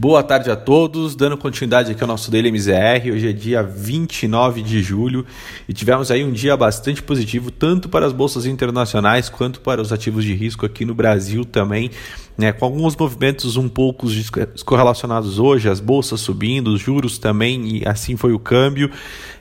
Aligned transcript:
Boa 0.00 0.22
tarde 0.22 0.50
a 0.50 0.56
todos, 0.56 1.14
dando 1.14 1.36
continuidade 1.36 1.92
aqui 1.92 2.02
ao 2.02 2.08
nosso 2.08 2.30
Daily 2.30 2.50
MZR. 2.50 3.12
Hoje 3.12 3.28
é 3.28 3.32
dia 3.34 3.62
29 3.62 4.62
de 4.62 4.82
julho 4.82 5.26
e 5.68 5.74
tivemos 5.74 6.10
aí 6.10 6.24
um 6.24 6.32
dia 6.32 6.56
bastante 6.56 7.02
positivo, 7.02 7.50
tanto 7.50 7.86
para 7.86 8.06
as 8.06 8.12
bolsas 8.14 8.46
internacionais 8.46 9.28
quanto 9.28 9.60
para 9.60 9.78
os 9.78 9.92
ativos 9.92 10.24
de 10.24 10.32
risco 10.32 10.64
aqui 10.64 10.86
no 10.86 10.94
Brasil 10.94 11.44
também, 11.44 11.90
né, 12.38 12.50
com 12.50 12.64
alguns 12.64 12.96
movimentos 12.96 13.58
um 13.58 13.68
pouco 13.68 14.06
descorrelacionados 14.06 15.38
hoje, 15.38 15.68
as 15.68 15.80
bolsas 15.80 16.18
subindo, 16.20 16.68
os 16.68 16.80
juros 16.80 17.18
também, 17.18 17.76
e 17.76 17.86
assim 17.86 18.16
foi 18.16 18.32
o 18.32 18.38
câmbio. 18.38 18.90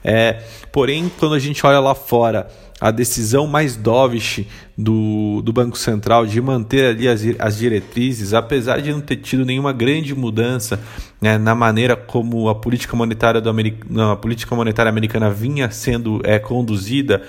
É, 0.04 0.44
porém, 0.74 1.10
quando 1.20 1.36
a 1.36 1.40
gente 1.40 1.66
olha 1.66 1.80
lá 1.80 1.96
fora, 1.96 2.50
a 2.80 2.92
decisão 2.92 3.46
mais 3.46 3.76
dovish 3.76 4.46
do, 4.78 5.42
do 5.42 5.52
Banco 5.52 5.78
Central 5.78 6.26
de 6.26 6.40
manter 6.40 6.86
ali 6.86 7.08
as, 7.08 7.22
as 7.38 7.58
diretrizes, 7.58 8.34
apesar 8.34 8.82
de 8.82 8.92
não 8.92 9.02
ter 9.02 9.18
tido 9.18 9.46
nenhuma 9.46 9.74
grande 9.74 10.16
mudança 10.16 10.80
né, 11.22 11.38
na 11.38 11.54
maneira 11.54 11.96
como 11.96 12.48
a 12.48 12.56
política 12.56 12.96
monetária, 12.96 13.42
do 13.42 13.54
não, 13.90 14.12
a 14.12 14.18
política 14.18 14.56
monetária 14.56 14.90
americana 14.90 15.30
vinha 15.30 15.70
sendo 15.72 16.22
é, 16.24 16.40
conduzida, 16.40 17.22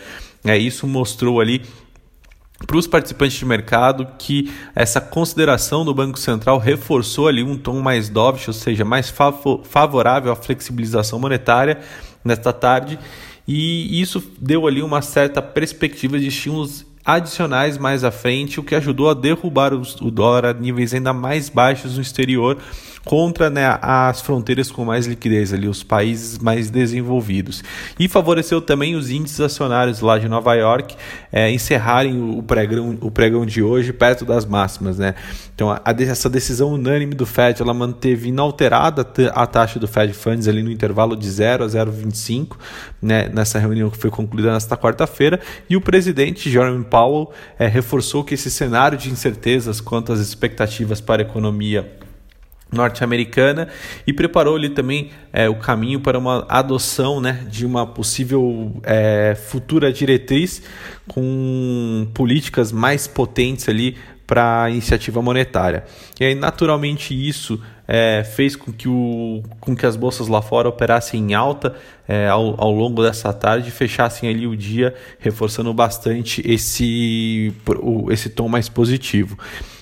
é, 0.44 0.56
isso 0.56 0.86
mostrou 0.86 1.40
ali 1.40 1.62
para 2.66 2.76
os 2.76 2.86
participantes 2.86 3.38
de 3.38 3.44
mercado 3.44 4.06
que 4.18 4.52
essa 4.74 5.00
consideração 5.00 5.84
do 5.84 5.94
Banco 5.94 6.18
Central 6.18 6.58
reforçou 6.58 7.26
ali 7.26 7.42
um 7.42 7.56
tom 7.56 7.80
mais 7.80 8.08
dovish, 8.08 8.48
ou 8.48 8.54
seja, 8.54 8.84
mais 8.84 9.12
favorável 9.64 10.30
à 10.30 10.36
flexibilização 10.36 11.18
monetária 11.18 11.78
nesta 12.22 12.52
tarde 12.52 12.98
e 13.52 14.00
isso 14.00 14.22
deu 14.40 14.64
ali 14.64 14.80
uma 14.80 15.02
certa 15.02 15.42
perspectiva 15.42 16.20
de 16.20 16.28
estímulos 16.28 16.86
adicionais 17.04 17.76
mais 17.76 18.04
à 18.04 18.12
frente, 18.12 18.60
o 18.60 18.62
que 18.62 18.76
ajudou 18.76 19.10
a 19.10 19.14
derrubar 19.14 19.74
o 19.74 20.10
dólar 20.10 20.46
a 20.46 20.52
níveis 20.52 20.94
ainda 20.94 21.12
mais 21.12 21.48
baixos 21.48 21.96
no 21.96 22.02
exterior 22.02 22.58
contra 23.04 23.48
né, 23.48 23.78
as 23.80 24.20
fronteiras 24.20 24.70
com 24.70 24.84
mais 24.84 25.06
liquidez, 25.06 25.52
ali, 25.52 25.66
os 25.66 25.82
países 25.82 26.38
mais 26.38 26.70
desenvolvidos. 26.70 27.62
E 27.98 28.08
favoreceu 28.08 28.60
também 28.60 28.94
os 28.94 29.10
índices 29.10 29.40
acionários 29.40 30.00
lá 30.00 30.18
de 30.18 30.28
Nova 30.28 30.54
York 30.54 30.94
é, 31.32 31.50
encerrarem 31.50 32.20
o 32.20 32.42
pregão, 32.42 32.98
o 33.00 33.10
pregão 33.10 33.46
de 33.46 33.62
hoje 33.62 33.92
perto 33.92 34.24
das 34.24 34.44
máximas. 34.44 34.98
Né? 34.98 35.14
Então, 35.54 35.70
a, 35.70 35.82
essa 36.00 36.28
decisão 36.28 36.72
unânime 36.72 37.14
do 37.14 37.26
Fed 37.26 37.60
ela 37.62 37.74
manteve 37.74 38.28
inalterada 38.28 39.06
a 39.34 39.46
taxa 39.46 39.78
do 39.78 39.88
Fed 39.88 40.12
Funds 40.12 40.46
ali 40.46 40.62
no 40.62 40.70
intervalo 40.70 41.16
de 41.16 41.28
0 41.28 41.64
a 41.64 41.66
0,25 41.66 42.56
né, 43.00 43.28
nessa 43.28 43.58
reunião 43.58 43.90
que 43.90 43.96
foi 43.96 44.10
concluída 44.10 44.52
nesta 44.52 44.76
quarta-feira. 44.76 45.40
E 45.68 45.76
o 45.76 45.80
presidente 45.80 46.50
Jerome 46.50 46.84
Powell 46.84 47.30
é, 47.58 47.66
reforçou 47.66 48.22
que 48.24 48.34
esse 48.34 48.50
cenário 48.50 48.98
de 48.98 49.10
incertezas 49.10 49.80
quanto 49.80 50.12
às 50.12 50.20
expectativas 50.20 51.00
para 51.00 51.22
a 51.22 51.26
economia 51.26 52.00
norte-americana 52.72 53.68
e 54.06 54.12
preparou 54.12 54.56
ali 54.56 54.68
também 54.68 55.10
é, 55.32 55.48
o 55.48 55.56
caminho 55.56 56.00
para 56.00 56.18
uma 56.18 56.46
adoção 56.48 57.20
né, 57.20 57.44
de 57.48 57.66
uma 57.66 57.86
possível 57.86 58.80
é, 58.84 59.34
futura 59.34 59.92
diretriz 59.92 60.62
com 61.08 62.08
políticas 62.14 62.70
mais 62.72 63.06
potentes 63.06 63.68
ali 63.68 63.96
para 64.30 64.62
a 64.62 64.70
iniciativa 64.70 65.20
monetária. 65.20 65.82
E 66.20 66.24
aí, 66.24 66.36
naturalmente, 66.36 67.12
isso 67.12 67.60
é, 67.88 68.22
fez 68.22 68.54
com 68.54 68.72
que, 68.72 68.88
o, 68.88 69.42
com 69.58 69.74
que 69.74 69.84
as 69.84 69.96
bolsas 69.96 70.28
lá 70.28 70.40
fora 70.40 70.68
operassem 70.68 71.20
em 71.20 71.34
alta 71.34 71.74
é, 72.06 72.28
ao, 72.28 72.54
ao 72.62 72.70
longo 72.70 73.02
dessa 73.02 73.32
tarde 73.32 73.70
e 73.70 73.72
fechassem 73.72 74.28
ali 74.28 74.46
o 74.46 74.56
dia, 74.56 74.94
reforçando 75.18 75.74
bastante 75.74 76.40
esse, 76.48 77.52
esse 78.12 78.30
tom 78.30 78.48
mais 78.48 78.68
positivo. 78.68 79.36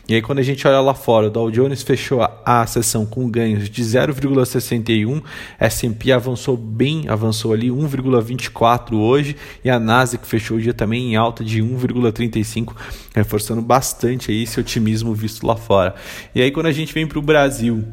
E 0.09 0.15
aí, 0.15 0.23
quando 0.23 0.39
a 0.39 0.43
gente 0.43 0.67
olha 0.67 0.81
lá 0.81 0.95
fora, 0.95 1.27
o 1.27 1.31
Dow 1.31 1.51
Jones 1.51 1.83
fechou 1.83 2.23
a, 2.23 2.41
a 2.43 2.67
sessão 2.67 3.05
com 3.05 3.29
ganhos 3.29 3.69
de 3.69 3.83
0,61, 3.83 5.23
S&P 5.61 6.13
avançou 6.13 6.57
bem, 6.57 7.07
avançou 7.11 7.53
ali 7.53 7.69
1,24 7.69 8.95
hoje, 8.95 9.37
e 9.63 9.69
a 9.69 9.79
Nasdaq 9.79 10.27
fechou 10.27 10.57
o 10.57 10.61
dia 10.63 10.73
também 10.73 11.13
em 11.13 11.17
alta 11.17 11.45
de 11.45 11.63
1,35, 11.63 12.75
reforçando 13.15 13.61
bastante 13.61 14.31
aí 14.31 14.45
esse 14.45 14.59
otimismo 14.59 15.13
visto 15.13 15.47
lá 15.47 15.57
fora. 15.57 15.95
E 16.35 16.41
aí, 16.41 16.51
quando 16.51 16.69
a 16.69 16.73
gente 16.73 16.95
vem 16.95 17.07
para 17.07 17.19
o 17.19 17.23
Brasil, 17.23 17.85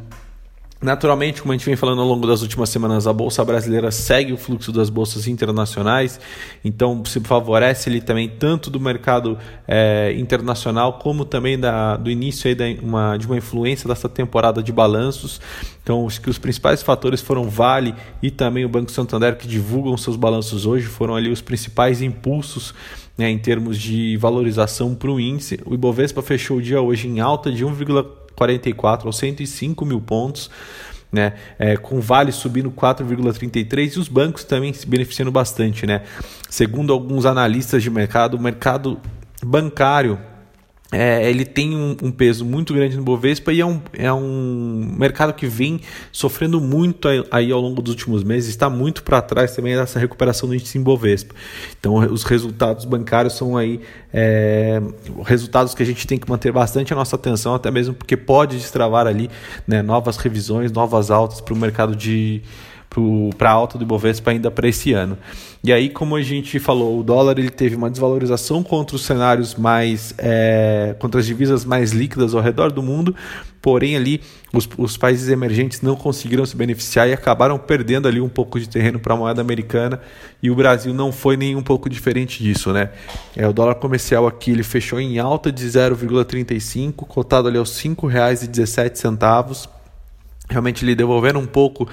Naturalmente, 0.82 1.42
como 1.42 1.54
a 1.54 1.58
gente 1.58 1.66
vem 1.66 1.76
falando 1.76 2.02
ao 2.02 2.08
longo 2.08 2.28
das 2.28 2.42
últimas 2.42 2.70
semanas, 2.70 3.08
a 3.08 3.14
Bolsa 3.14 3.44
Brasileira 3.46 3.92
segue 3.92 4.34
o 4.34 4.38
fluxo 4.38 4.74
das 4.74 4.90
bolsas 4.90 5.26
internacionais, 5.26 6.20
então 6.66 7.04
se 7.06 7.22
favorece 7.22 7.90
ele 7.90 8.02
também 8.02 8.28
tanto 8.28 8.70
do 8.70 8.80
mercado 8.80 9.38
é, 9.66 10.14
internacional 10.18 11.00
como 11.00 11.24
também 11.24 11.58
da, 11.58 11.96
do 11.96 12.12
início 12.12 12.50
aí 12.50 12.54
da, 12.54 12.66
uma, 12.84 13.16
de 13.18 13.26
uma 13.26 13.38
influência 13.38 13.88
dessa 13.88 14.10
temporada 14.10 14.62
de 14.62 14.72
balanços. 14.74 15.40
Então, 15.82 16.06
os 16.06 16.20
que 16.20 16.30
os 16.30 16.38
principais 16.38 16.84
fatores 16.84 17.22
foram 17.22 17.50
Vale 17.50 17.96
e 18.22 18.30
também 18.30 18.66
o 18.66 18.70
Banco 18.70 18.92
Santander, 18.92 19.38
que 19.38 19.48
divulgam 19.48 19.96
seus 19.96 20.18
balanços 20.18 20.66
hoje, 20.66 20.86
foram 20.88 21.16
ali 21.16 21.32
os 21.32 21.42
principais 21.42 22.02
impulsos 22.02 22.74
né, 23.18 23.30
em 23.30 23.40
termos 23.40 23.80
de 23.80 24.18
valorização 24.18 24.94
para 24.94 25.10
o 25.10 25.20
índice. 25.22 25.58
O 25.66 25.74
Ibovespa 25.74 26.22
fechou 26.22 26.58
o 26.58 26.62
dia 26.62 26.82
hoje 26.82 27.08
em 27.08 27.22
alta 27.22 27.50
de 27.50 27.66
1,4%. 27.66 28.25
44 28.36 29.08
aos 29.08 29.18
105 29.18 29.86
mil 29.86 30.02
pontos. 30.02 30.50
Né? 31.12 31.34
É, 31.58 31.78
com 31.78 32.02
Vale 32.02 32.32
subindo 32.32 32.70
4,33 32.70 33.96
e 33.96 34.00
os 34.00 34.10
bancos 34.10 34.44
também 34.44 34.74
se 34.74 34.86
beneficiando 34.86 35.32
bastante. 35.32 35.86
Né? 35.86 36.02
Segundo 36.50 36.92
alguns 36.92 37.26
analistas 37.26 37.82
de 37.82 37.90
mercado, 37.90 38.36
o 38.36 38.40
mercado 38.40 39.00
bancário 39.42 40.20
é, 40.92 41.28
ele 41.28 41.44
tem 41.44 41.76
um, 41.76 41.98
um, 42.04 42.12
peso 42.12 42.46
muito 42.46 42.72
grande 42.72 42.96
no 42.96 43.04
Bovespa 43.04 43.52
e 43.52 43.60
é 43.60 43.66
um, 43.66 43.82
é 43.94 44.14
um 44.14 44.96
mercado 44.98 45.34
que 45.34 45.48
vem 45.48 45.82
sofrendo 46.12 46.62
muito 46.62 47.08
aí, 47.08 47.24
aí 47.32 47.52
ao 47.52 47.60
longo 47.60 47.82
dos 47.82 47.94
últimos 47.94 48.24
meses, 48.24 48.50
está 48.50 48.70
muito 48.70 49.02
para 49.02 49.20
trás 49.20 49.56
também 49.56 49.76
dessa 49.76 49.98
recuperação 49.98 50.48
do 50.48 50.54
índice 50.54 50.78
Bovespa. 50.78 51.34
Então, 51.80 51.96
os 51.96 52.24
resultados 52.24 52.86
bancários 52.86 53.34
são 53.34 53.58
aí 53.58 53.82
é, 54.14 54.80
resultados 55.26 55.74
que 55.74 55.82
a 55.82 55.86
gente 55.86 56.06
tem 56.06 56.20
que 56.20 56.30
manter 56.30 56.52
bastante 56.52 56.94
a 56.94 56.96
nossa 56.96 57.16
atenção, 57.16 57.56
até 57.56 57.72
mesmo 57.72 57.96
porque 57.96 58.16
pode 58.16 58.56
destravar 58.56 59.08
ali 59.08 59.30
né, 59.68 59.82
novas 59.82 60.18
revisões, 60.18 60.72
novas 60.72 61.10
altas 61.10 61.42
para 61.42 61.54
o 61.54 61.58
mercado 61.58 61.96
de 61.96 62.44
para 63.38 63.52
alta 63.52 63.78
do 63.78 63.84
Ibovespa 63.84 64.32
ainda 64.32 64.50
para 64.50 64.68
esse 64.68 64.94
ano. 64.94 65.18
E 65.64 65.74
aí, 65.74 65.90
como 65.90 66.16
a 66.16 66.22
gente 66.22 66.60
falou, 66.60 67.00
o 67.00 67.04
dólar 67.04 67.40
ele 67.40 67.50
teve 67.50 67.76
uma 67.76 67.90
desvalorização 67.90 68.62
contra 68.62 68.96
os 68.96 69.04
cenários 69.04 69.56
mais, 69.56 70.14
é, 70.18 70.96
contra 71.00 71.20
as 71.20 71.26
divisas 71.26 71.66
mais 71.66 71.92
líquidas 71.92 72.36
ao 72.36 72.42
redor 72.42 72.72
do 72.72 72.84
mundo, 72.84 73.16
porém 73.62 73.96
ali 73.96 74.22
os, 74.54 74.70
os 74.78 74.96
países 74.96 75.28
emergentes 75.28 75.82
não 75.82 75.96
conseguiram 75.96 76.46
se 76.46 76.56
beneficiar 76.56 77.10
e 77.10 77.14
acabaram 77.14 77.58
perdendo 77.58 78.08
ali 78.08 78.22
um 78.22 78.30
pouco 78.30 78.60
de 78.60 78.70
terreno 78.70 79.00
para 79.00 79.16
a 79.16 79.18
moeda 79.18 79.42
americana 79.42 80.00
e 80.42 80.52
o 80.52 80.56
Brasil 80.56 80.94
não 80.94 81.12
foi 81.12 81.36
nem 81.36 81.56
um 81.56 81.64
pouco 81.64 81.90
diferente 81.90 82.44
disso, 82.44 82.72
né? 82.72 82.92
É, 83.36 83.48
o 83.48 83.52
dólar 83.52 83.76
comercial 83.76 84.28
aqui 84.28 84.52
ele 84.52 84.62
fechou 84.62 85.00
em 85.00 85.18
alta 85.18 85.52
de 85.52 85.66
0,35, 85.66 86.94
cotado 87.08 87.48
ali 87.48 87.58
aos 87.58 87.76
R$ 87.82 87.90
5,17 87.90 89.75
realmente 90.50 90.86
lhe 90.86 90.96
devolvendo 90.96 91.40
um 91.40 91.46
pouco, 91.46 91.88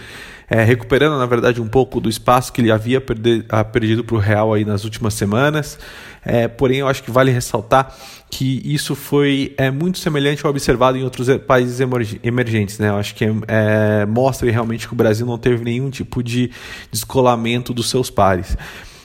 é, 0.49 0.63
recuperando 0.63 1.19
na 1.19 1.27
verdade 1.27 1.61
um 1.61 1.69
pouco 1.69 2.01
do 2.01 2.09
espaço 2.09 2.53
que 2.53 2.61
ele 2.61 2.71
havia 2.71 3.01
perder, 3.01 3.45
ah, 3.49 3.65
perdido 3.65 4.05
para 4.05 4.17
o 4.17 4.19
real 4.19 4.53
aí 4.53 4.65
nas 4.65 4.85
últimas 4.85 5.15
semanas. 5.15 5.79
É, 6.25 6.47
porém, 6.47 6.79
eu 6.79 6.89
acho 6.89 7.03
que 7.03 7.11
vale 7.11 7.31
ressaltar 7.31 7.95
que 8.31 8.63
isso 8.65 8.95
foi 8.95 9.55
é, 9.59 9.71
muito 9.71 9.99
semelhante 9.99 10.45
ao 10.45 10.51
observado 10.51 10.97
em 10.97 11.03
outros 11.03 11.29
países 11.47 11.81
emergentes. 12.23 12.79
Né? 12.79 12.89
Eu 12.89 12.97
acho 12.97 13.15
que 13.15 13.25
é, 13.49 14.07
mostra 14.07 14.51
realmente 14.51 14.87
que 14.87 14.95
o 14.95 14.97
Brasil 14.97 15.27
não 15.27 15.37
teve 15.37 15.65
nenhum 15.65 15.91
tipo 15.91 16.23
de 16.23 16.51
descolamento 16.91 17.75
dos 17.75 17.91
seus 17.91 18.09
pares. 18.09 18.57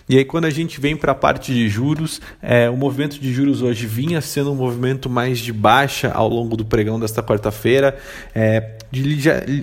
E 0.09 0.17
aí, 0.17 0.23
quando 0.23 0.45
a 0.45 0.49
gente 0.49 0.79
vem 0.79 0.95
para 0.95 1.11
a 1.11 1.15
parte 1.15 1.53
de 1.53 1.67
juros, 1.67 2.21
é, 2.41 2.69
o 2.69 2.77
movimento 2.77 3.19
de 3.19 3.33
juros 3.33 3.61
hoje 3.61 3.85
vinha 3.85 4.21
sendo 4.21 4.51
um 4.53 4.55
movimento 4.55 5.09
mais 5.09 5.39
de 5.39 5.51
baixa 5.51 6.11
ao 6.13 6.29
longo 6.29 6.55
do 6.55 6.63
pregão 6.63 6.97
desta 6.97 7.21
quarta-feira, 7.21 7.97
é, 8.33 8.77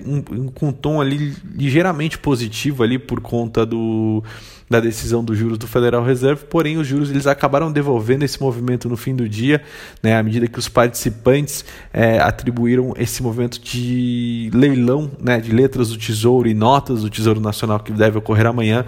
um, 0.05 0.47
com 0.49 0.67
um 0.67 0.71
tom 0.71 1.01
ali 1.01 1.33
ligeiramente 1.55 2.19
positivo 2.19 2.83
ali 2.83 2.99
por 2.99 3.21
conta 3.21 3.65
do 3.65 4.23
da 4.67 4.79
decisão 4.79 5.23
dos 5.23 5.37
juros 5.37 5.59
do 5.59 5.67
Federal 5.67 6.03
Reserve, 6.03 6.45
porém 6.45 6.77
os 6.77 6.87
juros 6.87 7.11
eles 7.11 7.27
acabaram 7.27 7.71
devolvendo 7.71 8.25
esse 8.25 8.41
movimento 8.41 8.89
no 8.89 8.97
fim 8.97 9.15
do 9.15 9.29
dia, 9.29 9.61
né, 10.01 10.17
à 10.17 10.23
medida 10.23 10.47
que 10.47 10.57
os 10.57 10.67
participantes 10.67 11.63
é, 11.93 12.19
atribuíram 12.19 12.91
esse 12.97 13.21
movimento 13.21 13.59
de 13.61 14.49
leilão 14.53 15.11
né, 15.19 15.39
de 15.39 15.51
letras 15.51 15.89
do 15.89 15.97
Tesouro 15.97 16.49
e 16.49 16.53
notas 16.55 17.01
do 17.03 17.09
Tesouro 17.11 17.39
Nacional 17.39 17.79
que 17.79 17.91
deve 17.91 18.17
ocorrer 18.17 18.47
amanhã. 18.47 18.85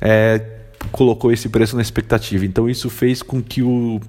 É, 0.00 0.59
colocou 0.90 1.32
esse 1.32 1.48
preço 1.48 1.76
na 1.76 1.82
expectativa. 1.82 2.44
Então 2.44 2.68
isso 2.68 2.88
fez 2.90 3.22
com 3.22 3.42
que 3.42 3.62
o 3.62 4.00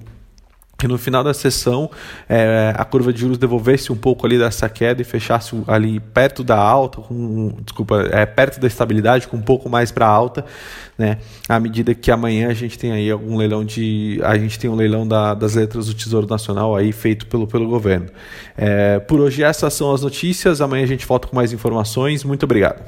que 0.82 0.88
no 0.88 0.98
final 0.98 1.22
da 1.22 1.32
sessão 1.32 1.88
é, 2.28 2.74
a 2.76 2.84
curva 2.84 3.12
de 3.12 3.20
juros 3.20 3.38
devolvesse 3.38 3.92
um 3.92 3.96
pouco 3.96 4.26
ali 4.26 4.36
dessa 4.36 4.68
queda 4.68 5.00
e 5.00 5.04
fechasse 5.04 5.54
ali 5.68 6.00
perto 6.00 6.42
da 6.42 6.58
alta, 6.58 7.00
com, 7.00 7.54
desculpa, 7.64 8.02
é, 8.10 8.26
perto 8.26 8.58
da 8.58 8.66
estabilidade, 8.66 9.28
com 9.28 9.36
um 9.36 9.42
pouco 9.42 9.68
mais 9.68 9.92
para 9.92 10.08
alta, 10.08 10.44
né? 10.98 11.18
À 11.48 11.60
medida 11.60 11.94
que 11.94 12.10
amanhã 12.10 12.48
a 12.48 12.54
gente 12.54 12.76
tem 12.76 12.90
aí 12.90 13.08
algum 13.12 13.36
leilão 13.36 13.64
de, 13.64 14.20
a 14.24 14.36
gente 14.36 14.58
tem 14.58 14.68
um 14.68 14.74
leilão 14.74 15.06
da, 15.06 15.34
das 15.34 15.54
letras 15.54 15.86
do 15.86 15.94
Tesouro 15.94 16.26
Nacional 16.26 16.74
aí 16.74 16.90
feito 16.90 17.28
pelo, 17.28 17.46
pelo 17.46 17.68
governo. 17.68 18.08
É, 18.56 18.98
por 18.98 19.20
hoje 19.20 19.44
essas 19.44 19.72
são 19.74 19.94
as 19.94 20.02
notícias. 20.02 20.60
Amanhã 20.60 20.82
a 20.82 20.88
gente 20.88 21.06
volta 21.06 21.28
com 21.28 21.36
mais 21.36 21.52
informações. 21.52 22.24
Muito 22.24 22.42
obrigado. 22.42 22.82